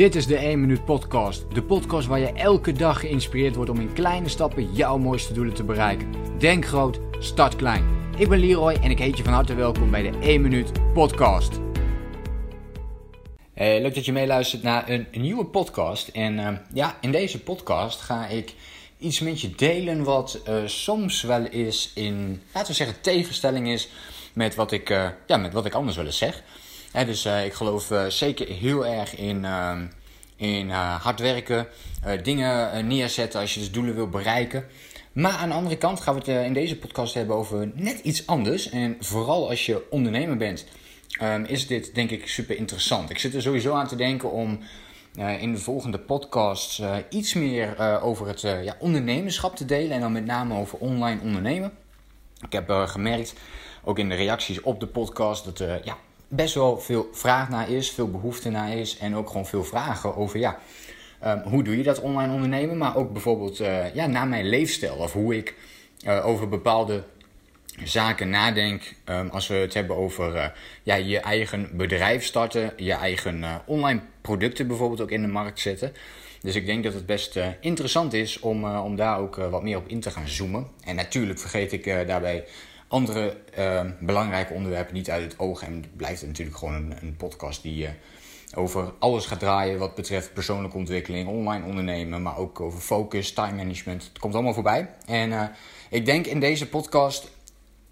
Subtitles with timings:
[0.00, 1.54] Dit is de 1 Minuut Podcast.
[1.54, 5.54] De podcast waar je elke dag geïnspireerd wordt om in kleine stappen jouw mooiste doelen
[5.54, 6.14] te bereiken.
[6.38, 7.84] Denk groot, start klein.
[8.16, 11.60] Ik ben Leroy en ik heet je van harte welkom bij de 1 Minuut Podcast.
[13.54, 16.08] Hey, leuk dat je meeluistert naar een, nieuwe podcast.
[16.08, 18.54] En uh, ja, in deze podcast ga ik
[18.98, 23.88] iets met je delen wat uh, soms wel eens in, laten we zeggen, tegenstelling is
[24.32, 24.88] met wat ik,
[25.26, 26.42] ja, met wat ik anders wel eens zeg.
[26.92, 29.78] Dus uh, ik geloof uh, zeker heel erg in, uh,
[30.36, 31.66] in hard werken,
[32.22, 34.64] dingen neerzetten als je dus doelen wil bereiken.
[35.12, 38.26] Maar aan de andere kant gaan we het in deze podcast hebben over net iets
[38.26, 38.70] anders.
[38.70, 40.66] En vooral als je ondernemer bent,
[41.22, 43.10] um, is dit denk ik super interessant.
[43.10, 44.58] Ik zit er sowieso aan te denken om
[45.40, 49.90] in de volgende podcast iets meer over het ja, ondernemerschap te delen.
[49.90, 51.72] En dan met name over online ondernemen.
[52.46, 53.34] Ik heb gemerkt,
[53.84, 55.96] ook in de reacties op de podcast, dat ja,
[56.32, 60.16] best wel veel vraag naar is, veel behoefte naar is en ook gewoon veel vragen
[60.16, 60.58] over ja,
[61.24, 64.94] um, hoe doe je dat online ondernemen, maar ook bijvoorbeeld uh, ja, naar mijn leefstijl
[64.94, 65.54] of hoe ik
[66.06, 67.02] uh, over bepaalde
[67.84, 70.44] zaken nadenk um, als we het hebben over uh,
[70.82, 75.92] ja, je eigen bedrijf starten, je eigen online producten bijvoorbeeld ook in de markt zetten.
[76.40, 79.88] Dus ik denk dat het best interessant is om, om daar ook wat meer op
[79.88, 80.66] in te gaan zoomen.
[80.84, 82.44] En natuurlijk vergeet ik daarbij
[82.90, 85.62] andere uh, belangrijke onderwerpen niet uit het oog.
[85.62, 87.90] En het blijft natuurlijk gewoon een, een podcast die uh,
[88.54, 93.52] over alles gaat draaien wat betreft persoonlijke ontwikkeling, online ondernemen, maar ook over focus, time
[93.52, 94.04] management.
[94.04, 94.88] Het komt allemaal voorbij.
[95.06, 95.42] En uh,
[95.90, 97.30] ik denk in deze podcast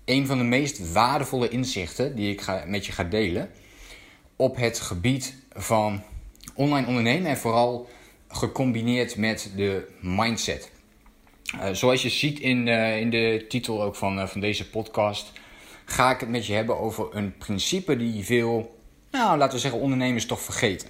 [0.04, 3.50] een van de meest waardevolle inzichten die ik met je ga delen
[4.36, 6.02] op het gebied van
[6.54, 7.88] online ondernemen en vooral
[8.28, 10.70] gecombineerd met de mindset.
[11.54, 15.32] Uh, zoals je ziet in, uh, in de titel ook van, uh, van deze podcast,
[15.84, 18.78] ga ik het met je hebben over een principe die veel,
[19.10, 20.88] nou laten we zeggen, ondernemers toch vergeten.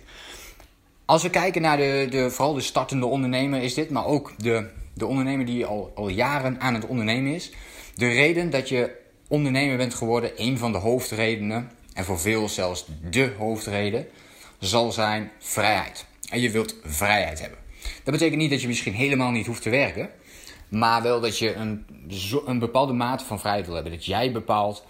[1.04, 4.68] Als we kijken naar de, de, vooral de startende ondernemer is dit, maar ook de,
[4.94, 7.50] de ondernemer die al, al jaren aan het ondernemen is.
[7.94, 8.90] De reden dat je
[9.28, 14.06] ondernemer bent geworden, een van de hoofdredenen, en voor veel zelfs de hoofdreden,
[14.58, 16.06] zal zijn vrijheid.
[16.30, 17.58] En je wilt vrijheid hebben.
[18.04, 20.10] Dat betekent niet dat je misschien helemaal niet hoeft te werken.
[20.68, 21.86] Maar wel dat je een,
[22.46, 23.92] een bepaalde mate van vrijheid wil hebben.
[23.92, 24.84] Dat jij bepaalt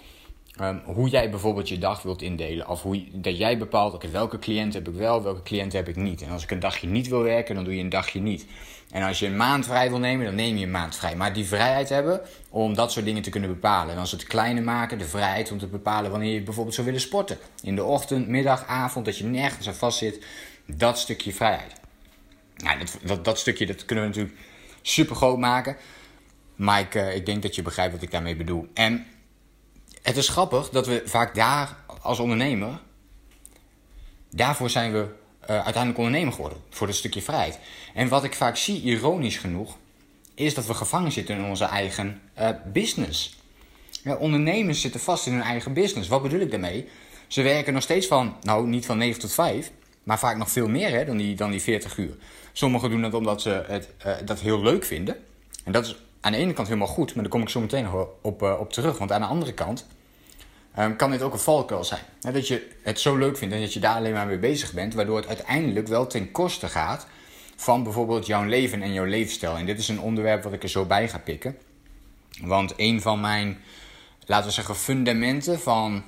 [0.61, 2.69] um, hoe jij bijvoorbeeld je dag wilt indelen.
[2.69, 5.97] Of hoe, dat jij bepaalt, oké, welke cliënt heb ik wel, welke cliënt heb ik
[5.97, 6.23] niet.
[6.23, 8.47] En als ik een dagje niet wil werken, dan doe je een dagje niet.
[8.91, 11.17] En als je een maand vrij wil nemen, dan neem je een maand vrij.
[11.17, 13.95] Maar die vrijheid hebben om dat soort dingen te kunnen bepalen.
[13.95, 17.03] En als het kleine maken, de vrijheid om te bepalen wanneer je bijvoorbeeld zou willen
[17.03, 17.39] sporten.
[17.63, 20.25] In de ochtend, middag, avond, dat je nergens aan vast zit.
[20.67, 21.73] Dat stukje vrijheid.
[22.57, 24.39] Ja, dat, dat, dat stukje dat kunnen we natuurlijk
[24.89, 25.77] super groot maken.
[26.57, 28.69] Maar ik, uh, ik denk dat je begrijpt wat ik daarmee bedoel.
[28.75, 29.07] En
[30.03, 32.81] het is grappig dat we vaak daar als ondernemer.
[34.31, 36.59] Daarvoor zijn we uh, uiteindelijk ondernemer geworden.
[36.71, 37.59] Voor dat stukje vrijheid.
[37.95, 39.77] En wat ik vaak zie, ironisch genoeg,
[40.35, 43.37] is dat we gevangen zitten in onze eigen uh, business.
[44.03, 46.09] Ja, ondernemers zitten vast in hun eigen business.
[46.09, 46.89] Wat bedoel ik daarmee?
[47.27, 49.71] Ze werken nog steeds van, nou niet van 9 tot 5,
[50.03, 52.15] maar vaak nog veel meer hè, dan, die, dan die 40 uur.
[52.53, 55.17] Sommigen doen dat omdat ze het, uh, dat heel leuk vinden.
[55.65, 57.85] En dat is aan de ene kant helemaal goed, maar daar kom ik zo meteen
[57.85, 58.99] nog op, uh, op terug.
[58.99, 59.87] Want aan de andere kant
[60.79, 62.03] um, kan dit ook een valkuil zijn.
[62.21, 64.73] Hè, dat je het zo leuk vindt en dat je daar alleen maar mee bezig
[64.73, 67.07] bent, waardoor het uiteindelijk wel ten koste gaat
[67.57, 69.57] van bijvoorbeeld jouw leven en jouw levensstijl.
[69.57, 71.57] En dit is een onderwerp wat ik er zo bij ga pikken.
[72.43, 73.59] Want een van mijn,
[74.27, 76.05] laten we zeggen, fundamenten van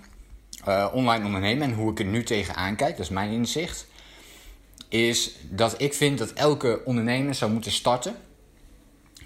[0.69, 3.87] uh, online ondernemen en hoe ik er nu tegenaan kijk, dat is mijn inzicht,
[4.89, 8.17] is dat ik vind dat elke ondernemer zou moeten starten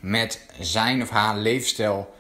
[0.01, 2.15] met zijn of haar leefstijl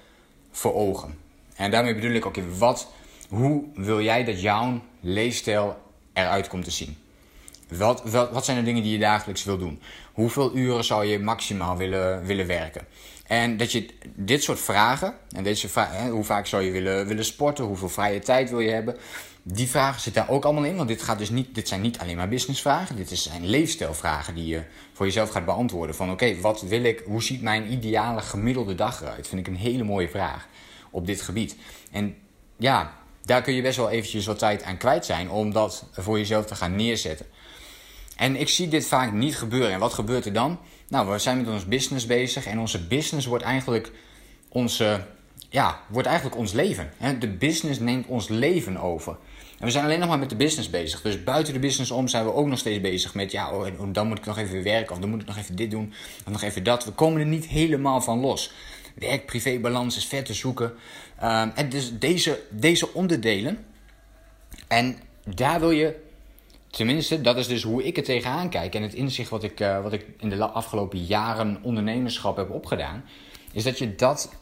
[0.51, 1.19] voor ogen.
[1.57, 2.89] En daarmee bedoel ik ook, okay, wat,
[3.29, 5.77] hoe wil jij dat jouw leefstijl
[6.13, 6.97] eruit komt te zien?
[7.77, 9.81] Wat, wat, wat zijn de dingen die je dagelijks wil doen?
[10.13, 12.87] Hoeveel uren zou je maximaal willen, willen werken?
[13.27, 17.25] En dat je dit soort vragen, en deze vragen, hoe vaak zou je willen, willen
[17.25, 18.97] sporten, hoeveel vrije tijd wil je hebben,
[19.43, 20.77] die vragen zitten daar ook allemaal in.
[20.77, 22.97] Want dit, gaat dus niet, dit zijn niet alleen maar businessvragen.
[22.97, 24.63] Dit zijn leefstijlvragen die je
[24.93, 25.97] voor jezelf gaat beantwoorden.
[25.97, 29.29] Van oké, wat wil ik, hoe ziet mijn ideale gemiddelde dag eruit?
[29.29, 30.49] Vind ik een hele mooie vraag
[30.91, 31.57] op dit gebied.
[31.91, 32.17] En
[32.57, 36.19] ja, daar kun je best wel eventjes wat tijd aan kwijt zijn om dat voor
[36.19, 37.27] jezelf te gaan neerzetten.
[38.17, 39.73] En ik zie dit vaak niet gebeuren.
[39.73, 40.59] En wat gebeurt er dan?
[40.89, 43.91] Nou, we zijn met ons business bezig en onze business wordt eigenlijk
[44.49, 45.07] onze,
[45.49, 46.93] ja, wordt eigenlijk ons leven.
[47.19, 49.17] De business neemt ons leven over.
[49.59, 51.03] En we zijn alleen nog maar met de business bezig.
[51.03, 53.33] Dus buiten de business om zijn we ook nog steeds bezig met...
[53.33, 55.71] ja, oh, dan moet ik nog even werken of dan moet ik nog even dit
[55.71, 55.93] doen...
[56.27, 56.85] of nog even dat.
[56.85, 58.53] We komen er niet helemaal van los.
[58.95, 60.73] Werk-privé-balans is ver te zoeken.
[61.23, 63.65] Um, en dus deze, deze onderdelen...
[64.69, 64.99] en
[65.35, 66.04] daar wil je
[66.77, 68.75] tenminste, dat is dus hoe ik er tegenaan kijk.
[68.75, 73.05] En het inzicht wat ik, wat ik in de afgelopen jaren ondernemerschap heb opgedaan.
[73.53, 74.33] Is dat je dat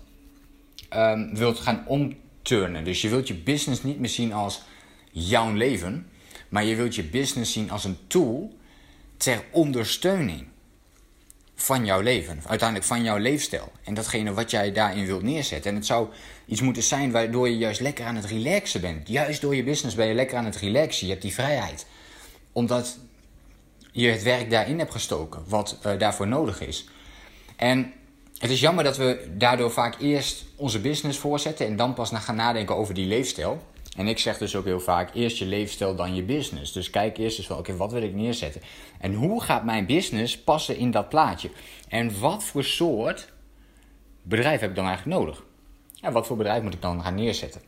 [0.96, 2.84] um, wilt gaan omturnen.
[2.84, 4.62] Dus je wilt je business niet meer zien als
[5.10, 6.06] jouw leven.
[6.48, 8.56] Maar je wilt je business zien als een tool
[9.16, 10.46] ter ondersteuning
[11.54, 12.40] van jouw leven.
[12.46, 13.72] Uiteindelijk van jouw leefstijl.
[13.84, 15.70] En datgene wat jij daarin wilt neerzetten.
[15.70, 16.08] En het zou
[16.46, 19.08] iets moeten zijn waardoor je juist lekker aan het relaxen bent.
[19.08, 21.06] Juist door je business ben je lekker aan het relaxen.
[21.06, 21.86] Je hebt die vrijheid.
[22.52, 22.98] Omdat
[23.92, 25.42] je het werk daarin hebt gestoken.
[25.46, 26.88] Wat uh, daarvoor nodig is.
[27.56, 27.92] En
[28.38, 31.66] het is jammer dat we daardoor vaak eerst onze business voorzetten.
[31.66, 33.62] En dan pas gaan nadenken over die leefstijl.
[33.96, 36.72] En ik zeg dus ook heel vaak: eerst je leefstijl, dan je business.
[36.72, 38.60] Dus kijk eerst eens wel, oké, wat wil ik neerzetten?
[38.98, 41.50] En hoe gaat mijn business passen in dat plaatje?
[41.88, 43.32] En wat voor soort
[44.22, 45.42] bedrijf heb ik dan eigenlijk nodig?
[46.00, 47.60] En wat voor bedrijf moet ik dan gaan neerzetten?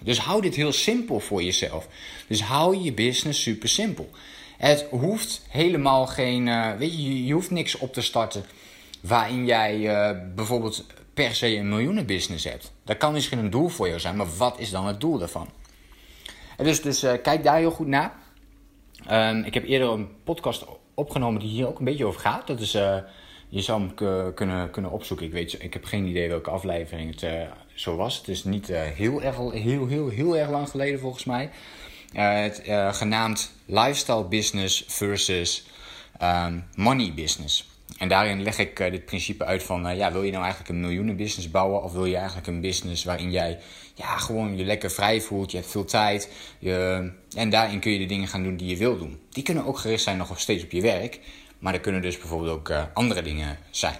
[0.00, 1.88] Dus hou dit heel simpel voor jezelf.
[2.28, 4.10] Dus hou je business super simpel.
[4.56, 8.44] Het hoeft helemaal geen, uh, weet je, je hoeft niks op te starten
[9.00, 12.72] waarin jij uh, bijvoorbeeld per se een miljoenenbusiness hebt.
[12.84, 15.48] Dat kan misschien een doel voor jou zijn, maar wat is dan het doel daarvan?
[16.56, 18.14] Dus dus uh, kijk daar heel goed naar.
[19.10, 20.64] Um, ik heb eerder een podcast
[20.94, 22.46] opgenomen die hier ook een beetje over gaat.
[22.46, 22.72] Dat is,
[23.48, 23.94] je zou hem
[24.34, 25.26] kunnen, kunnen opzoeken.
[25.26, 28.16] Ik, weet, ik heb geen idee welke aflevering het zo was.
[28.16, 31.50] Het is niet heel, erg, heel, heel, heel erg lang geleden volgens mij.
[32.12, 32.62] het,
[32.96, 35.66] genaamd Lifestyle Business versus
[36.22, 37.72] um, Money Business.
[37.98, 41.50] En daarin leg ik dit principe uit van, ja, wil je nou eigenlijk een miljoenenbusiness
[41.50, 43.58] bouwen of wil je eigenlijk een business waarin jij
[43.94, 47.98] ja, gewoon je lekker vrij voelt, je hebt veel tijd je, en daarin kun je
[47.98, 49.20] de dingen gaan doen die je wil doen.
[49.30, 51.20] Die kunnen ook gericht zijn nog steeds op je werk,
[51.58, 53.96] maar er kunnen dus bijvoorbeeld ook andere dingen zijn.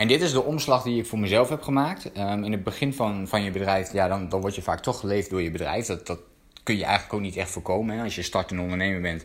[0.00, 2.10] En dit is de omslag die ik voor mezelf heb gemaakt.
[2.18, 5.00] Um, in het begin van, van je bedrijf, ja, dan, dan word je vaak toch
[5.00, 5.86] geleefd door je bedrijf.
[5.86, 6.20] Dat, dat
[6.62, 7.96] kun je eigenlijk ook niet echt voorkomen.
[7.96, 8.02] Hè?
[8.02, 9.24] Als je startende ondernemer bent,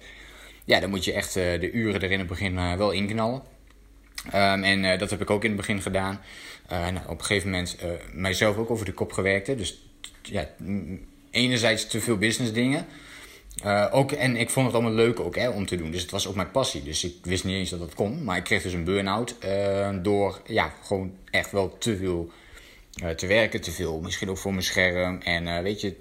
[0.65, 3.41] ja, dan moet je echt de uren er in het begin wel inknallen.
[4.27, 6.21] Um, en uh, dat heb ik ook in het begin gedaan.
[6.69, 7.77] Nou, op een gegeven moment
[8.13, 9.57] mijzelf ook over de kop gewerkt.
[9.57, 9.87] Dus
[10.21, 10.49] ja,
[11.31, 12.85] enerzijds te veel business dingen.
[13.91, 15.91] Ook, en ik vond het allemaal leuk ook hè, om te doen.
[15.91, 16.83] Dus het was ook mijn passie.
[16.83, 18.23] Dus ik wist niet eens dat dat kon.
[18.23, 19.35] Maar ik kreeg dus een burn-out
[20.01, 22.31] door ja, gewoon echt wel te veel
[23.15, 23.61] te werken.
[23.61, 25.21] Te veel misschien ook voor mijn scherm.
[25.21, 25.95] En weet je,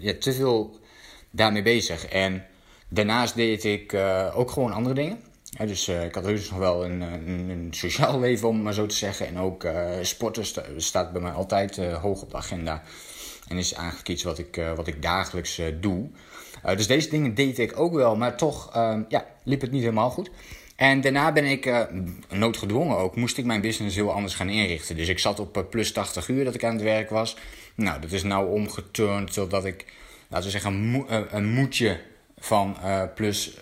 [0.00, 0.80] ja, te veel
[1.30, 2.06] daarmee bezig.
[2.06, 2.46] En
[2.88, 3.94] daarnaast deed ik
[4.34, 7.00] ook gewoon andere dingen dus uh, ik had dus nog wel een,
[7.50, 9.26] een, sociaal leven, om maar zo te zeggen.
[9.26, 10.44] En ook uh, sporten
[10.76, 12.82] staat bij mij altijd uh, hoog op de agenda.
[13.48, 16.08] En is eigenlijk iets wat ik, wat ik dagelijks doe.
[16.62, 20.10] dus deze dingen deed ik ook wel, maar toch ehm, ja, liep het niet helemaal
[20.10, 20.30] goed.
[20.76, 21.86] En daarna ben ik,
[22.28, 24.96] noodgedwongen ook, moest ik mijn business heel anders gaan inrichten.
[24.96, 27.36] Dus ik zat op plus 80 uur dat ik aan het werk was.
[27.74, 29.84] Nou, dat is nou omgeturnd totdat ik,
[30.28, 32.00] laten we zeggen, een, een moedje
[32.38, 32.76] van
[33.14, 33.56] plus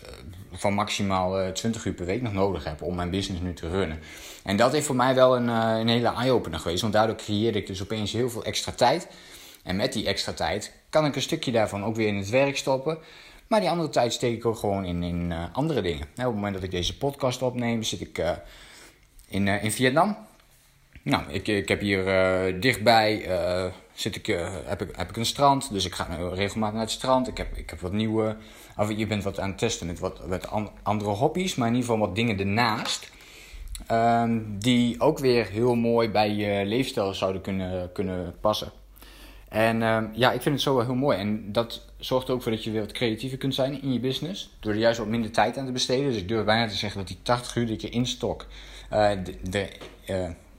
[0.60, 3.68] van maximaal 20 eh, uur per week nog nodig heb om mijn business nu te
[3.68, 3.98] runnen.
[4.44, 7.58] En dat heeft voor mij wel een, uh, een hele eye-opener geweest, want daardoor creëerde
[7.58, 9.08] ik dus opeens heel veel extra tijd.
[9.62, 12.56] En met die extra tijd kan ik een stukje daarvan ook weer in het werk
[12.56, 12.98] stoppen.
[13.46, 16.02] Maar die andere tijd steek ik ook gewoon in, in uh, andere dingen.
[16.02, 18.22] op het moment dat ik deze podcast opneem, zit ik
[19.28, 20.16] in, in Vietnam.
[21.02, 23.28] Nou, ik, ik heb hier dichtbij
[23.92, 24.26] zit ik,
[24.66, 27.28] heb, ik, heb ik een strand, dus ik ga regelmatig naar het strand.
[27.28, 28.36] Ik heb, ik heb wat nieuwe
[28.76, 30.50] of je bent wat aan het testen met wat, wat
[30.82, 33.10] andere hobby's, maar in ieder geval wat dingen ernaast.
[33.90, 38.72] Um, die ook weer heel mooi bij je leefstijl zouden kunnen, kunnen passen.
[39.48, 41.18] En um, ja, ik vind het zo heel mooi.
[41.18, 44.56] En dat zorgt ook voor dat je weer wat creatiever kunt zijn in je business.
[44.60, 46.04] Door er juist wat minder tijd aan te besteden.
[46.04, 48.46] Dus ik durf bijna te zeggen dat die 80 uur die ik in stok.
[48.90, 49.68] De, de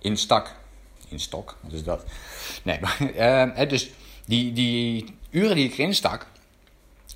[0.02, 0.56] in stak.
[1.10, 2.04] In stok, wat is dat?
[2.64, 2.98] Nee, maar.
[3.58, 3.90] Uh, dus
[4.26, 6.28] die, die uren die ik erin stak.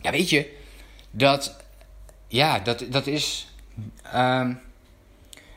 [0.01, 0.53] Ja, weet je
[1.11, 1.55] dat,
[2.27, 3.47] ja, dat, dat is.
[4.15, 4.59] Um,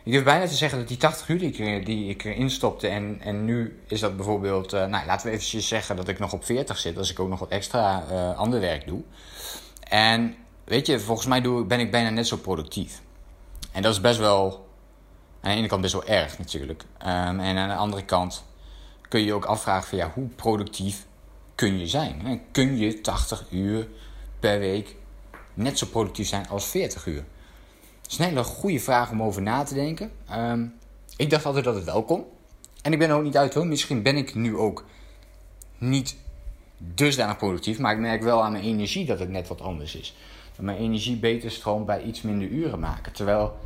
[0.02, 1.38] ik durf bijna te zeggen dat die 80 uur
[1.85, 2.88] die ik, erin stopte.
[2.88, 4.75] En, en nu is dat bijvoorbeeld.
[4.75, 6.99] Uh, nou, laten we even zeggen dat ik nog op 40 zit.
[6.99, 9.02] Als ik ook nog wat extra uh, ander werk doe.
[9.88, 13.00] En weet je, volgens mij doe, ben ik bijna net zo productief.
[13.73, 14.68] En dat is best wel.
[15.40, 16.83] Aan de ene kant best wel erg natuurlijk.
[16.83, 18.45] Um, en aan de andere kant
[19.09, 21.07] kun je je ook afvragen van ja, hoe productief
[21.54, 22.42] kun je zijn?
[22.50, 23.88] Kun je 80 uur
[24.40, 24.97] per week
[25.54, 27.25] net zo productief zijn als 40 uur?
[28.02, 30.12] Dat is een goede vraag om over na te denken.
[30.28, 30.66] Ehm,
[31.16, 32.25] ik dacht altijd dat het wel kon.
[32.83, 33.66] En ik ben er ook niet uit hoor.
[33.66, 34.85] Misschien ben ik nu ook
[35.78, 36.16] niet
[36.78, 37.78] dusdanig productief.
[37.78, 40.16] Maar ik merk wel aan mijn energie dat het net wat anders is.
[40.57, 43.12] Dat mijn energie beter stroomt bij iets minder uren maken.
[43.12, 43.59] Terwijl,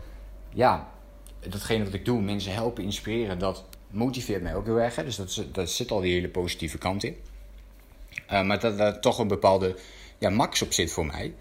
[0.53, 0.89] ja,
[1.49, 4.97] datgene wat ik doe, mensen helpen, inspireren, dat motiveert mij ook heel erg.
[4.97, 5.05] Hè?
[5.05, 5.21] Dus
[5.53, 7.17] dat, zit al die hele positieve kant in.
[8.33, 9.77] Uh, maar dat er toch een bepaalde
[10.19, 11.35] ja, max op zit voor mij.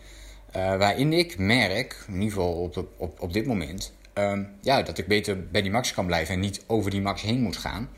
[0.54, 5.08] waarin ik merk, in ieder geval op, op, op dit moment, ehm, ja, dat ik
[5.08, 7.90] beter bij die max kan blijven en niet over die max heen moet gaan.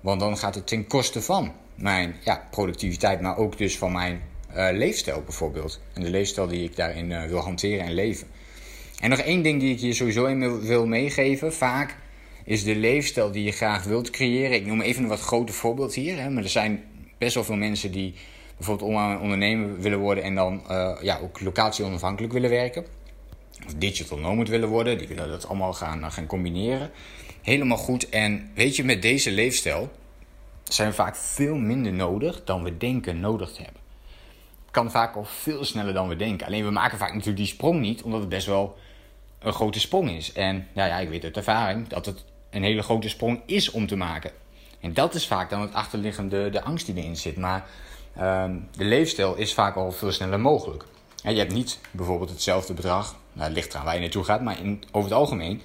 [0.00, 4.22] Want dan gaat het ten koste van mijn ja, productiviteit, maar ook dus van mijn
[4.56, 5.80] uh, leefstijl bijvoorbeeld.
[5.92, 8.26] En de leefstijl die ik daarin wil hanteren en leven.
[9.00, 11.52] En nog één ding die ik je sowieso in wil meegeven.
[11.52, 11.96] Vaak
[12.44, 14.56] is de leefstijl die je graag wilt creëren.
[14.56, 16.18] Ik noem even een wat grote voorbeeld hier.
[16.18, 16.84] Hè, maar er zijn
[17.18, 18.14] best wel veel mensen die
[18.56, 22.86] bijvoorbeeld ondernemer willen worden en dan uh, ja, ook locatie onafhankelijk willen werken.
[23.66, 24.98] Of digital nomad willen worden.
[24.98, 26.90] Die willen dat allemaal gaan, gaan combineren.
[27.42, 28.08] Helemaal goed.
[28.08, 29.90] En weet je, met deze leefstijl
[30.64, 33.80] zijn we vaak veel minder nodig dan we denken nodig te hebben.
[34.70, 36.46] Kan vaak al veel sneller dan we denken.
[36.46, 38.78] Alleen we maken vaak natuurlijk die sprong niet, omdat het best wel
[39.38, 40.32] een grote sprong is.
[40.32, 43.96] En ja, ik weet uit ervaring dat het een hele grote sprong is om te
[43.96, 44.30] maken.
[44.80, 47.36] En dat is vaak dan het achterliggende, de angst die erin zit.
[47.36, 47.66] Maar
[48.18, 48.44] uh,
[48.76, 50.84] de leefstijl is vaak al veel sneller mogelijk.
[51.22, 54.42] En je hebt niet bijvoorbeeld hetzelfde bedrag, nou, het ligt eraan waar je naartoe gaat,
[54.42, 55.62] maar in, over het algemeen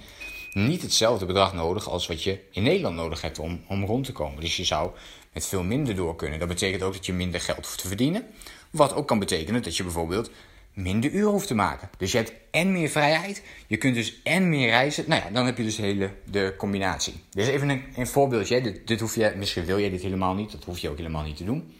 [0.52, 4.12] niet hetzelfde bedrag nodig als wat je in Nederland nodig hebt om, om rond te
[4.12, 4.40] komen.
[4.40, 4.90] Dus je zou
[5.32, 6.38] met veel minder door kunnen.
[6.38, 8.26] Dat betekent ook dat je minder geld hoeft te verdienen.
[8.74, 10.30] Wat ook kan betekenen dat je bijvoorbeeld
[10.72, 11.90] minder uren hoeft te maken.
[11.98, 15.04] Dus je hebt en meer vrijheid, je kunt dus en meer reizen.
[15.08, 17.14] Nou ja, dan heb je dus de hele de combinatie.
[17.32, 18.60] Is even een, een voorbeeldje.
[18.60, 21.22] Dit, dit hoef je, misschien wil je dit helemaal niet, dat hoef je ook helemaal
[21.22, 21.74] niet te doen.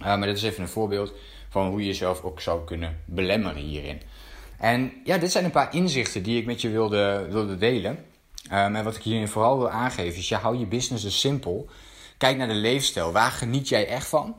[0.00, 1.12] Uh, maar dit is even een voorbeeld
[1.48, 4.00] van hoe je jezelf ook zou kunnen belemmeren hierin.
[4.58, 8.04] En ja, dit zijn een paar inzichten die ik met je wilde, wilde delen.
[8.52, 11.68] Um, en wat ik hierin vooral wil aangeven is, je hou je business dus simpel.
[12.18, 13.12] Kijk naar de leefstijl.
[13.12, 14.36] Waar geniet jij echt van?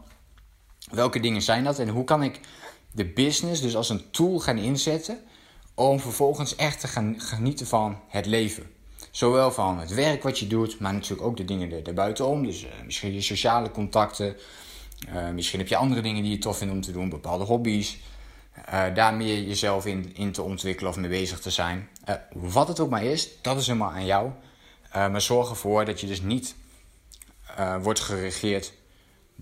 [0.91, 1.79] Welke dingen zijn dat?
[1.79, 2.39] En hoe kan ik
[2.91, 5.19] de business dus als een tool gaan inzetten
[5.73, 8.71] om vervolgens echt te gaan genieten van het leven?
[9.11, 12.45] Zowel van het werk wat je doet, maar natuurlijk ook de dingen erbuitenom.
[12.45, 14.37] Dus uh, misschien je sociale contacten.
[15.09, 17.97] Uh, misschien heb je andere dingen die je tof vindt om te doen, bepaalde hobby's.
[18.69, 21.89] Uh, daar meer jezelf in, in te ontwikkelen of mee bezig te zijn.
[22.31, 24.29] Wat het ook maar is, dat is helemaal aan jou.
[24.93, 26.55] Maar zorg ervoor dat je dus niet
[27.81, 28.73] wordt geregeerd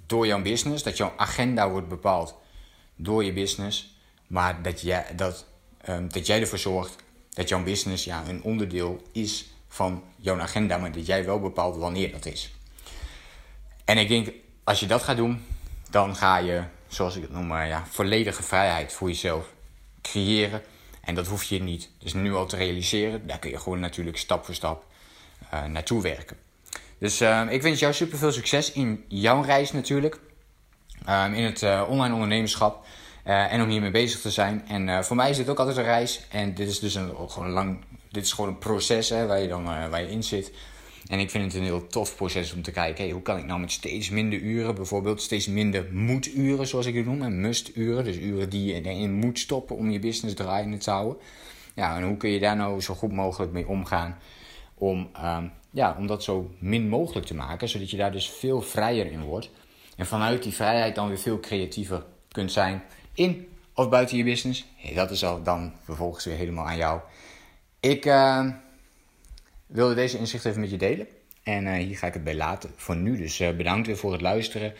[0.06, 0.84] door jouw business.
[0.84, 2.36] Dat jouw agenda wordt bepaald
[2.96, 3.96] door je business.
[4.28, 5.46] Maar dat jij, dat,
[5.90, 6.96] um, dat jij ervoor zorgt
[7.30, 10.78] dat jouw business ja, een onderdeel is van jouw agenda.
[10.78, 12.52] Maar dat jij wel bepaalt wanneer dat is.
[13.86, 14.32] En ik denk,
[14.64, 15.46] als je dat gaat doen,
[15.90, 19.54] dan ga je zoals ik het noem, maar ja, volledige vrijheid voor jezelf
[20.02, 20.62] creëren.
[21.02, 23.28] En dat hoef je niet dus nu al te realiseren.
[23.28, 24.86] Daar kun je gewoon natuurlijk stap voor stap
[25.54, 26.38] uh, naartoe werken.
[27.02, 30.20] Dus uh, ik wens jou super veel succes in jouw reis natuurlijk.
[31.10, 32.86] Uh, in het online ondernemerschap.
[33.24, 34.68] en om hiermee bezig te zijn.
[34.68, 36.28] En voor mij is dit ook altijd een reis.
[36.30, 37.80] En dit is dus een, gewoon een lang.
[38.12, 40.52] Dit is gewoon een proces hè, waar je dan waar je in zit.
[41.08, 43.60] En ik vind het een heel tof proces om te kijken, hoe kan ik nou
[43.60, 48.18] met steeds minder uren, bijvoorbeeld steeds minder moeduren, zoals ik het noem, en musturen, dus
[48.18, 51.18] uren die je erin moet stoppen om je business draaiende te houden.
[51.74, 54.18] Ja, en hoe kun je daar nou zo goed mogelijk mee omgaan
[54.74, 55.38] om, uh,
[55.72, 59.22] ja, om dat zo min mogelijk te maken, zodat je daar dus veel vrijer in
[59.22, 59.50] wordt.
[59.98, 64.66] En vanuit die vrijheid dan weer veel creatiever kunt zijn in of buiten je business.
[64.96, 67.00] Dat is al dan vervolgens weer helemaal aan jou.
[67.80, 68.06] Ik...
[68.06, 68.48] Uh,
[69.72, 71.08] wilde deze inzicht even met je delen.
[71.44, 73.18] En uh, hier ga ik het bij laten voor nu.
[73.18, 74.74] Dus uh, bedankt weer voor het luisteren.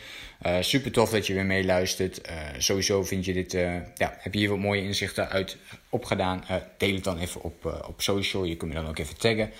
[0.46, 2.20] Uh, super tof dat je weer meeluistert.
[2.58, 3.52] sowieso vind je dit,
[3.94, 5.56] ja, heb je hier wat mooie inzichten uit
[5.88, 6.44] opgedaan.
[6.76, 8.44] deel het dan even op, op social.
[8.44, 9.50] Je kunt me dan ook even taggen.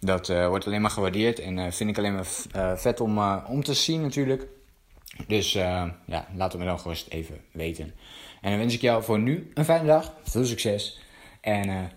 [0.00, 4.00] Dat wordt alleen maar gewaardeerd en vind ik alleen maar vet om, om te zien
[4.00, 4.46] natuurlijk.
[5.26, 5.98] Dus ja,
[6.34, 7.94] laat het me dan gerust even weten.
[8.40, 10.14] En dan wens ik jou voor nu een fijne dag.
[10.22, 11.00] Veel succes.
[11.40, 11.90] En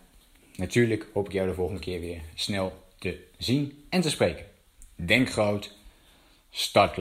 [0.56, 4.46] Natuurlijk hoop ik jou de volgende keer weer snel te zien en te spreken.
[4.96, 5.78] Denk groot,
[6.50, 7.00] start.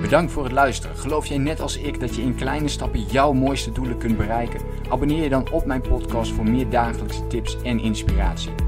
[0.00, 0.96] Bedankt voor het luisteren.
[0.96, 4.60] Geloof jij net als ik dat je in kleine stappen jouw mooiste doelen kunt bereiken?
[4.88, 8.67] Abonneer je dan op mijn podcast voor meer dagelijkse tips en inspiratie.